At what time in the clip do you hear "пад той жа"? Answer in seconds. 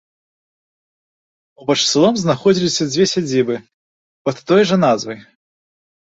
4.29-4.77